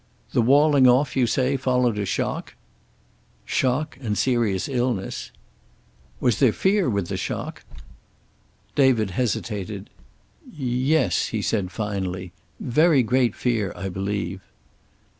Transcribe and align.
"The 0.31 0.41
walling 0.41 0.87
off, 0.87 1.15
you 1.15 1.27
say, 1.27 1.57
followed 1.57 1.99
a 1.99 2.05
shock?" 2.07 2.55
"Shock 3.45 3.99
and 4.01 4.17
serious 4.17 4.67
illness." 4.67 5.29
"Was 6.19 6.39
there 6.39 6.51
fear 6.53 6.89
with 6.89 7.05
the 7.07 7.17
shock?" 7.17 7.63
David 8.73 9.11
hesitated. 9.11 9.91
"Yes," 10.51 11.27
he 11.27 11.43
said 11.43 11.71
finally. 11.71 12.31
"Very 12.59 13.03
great 13.03 13.35
fear, 13.35 13.71
I 13.75 13.89
believe." 13.89 14.41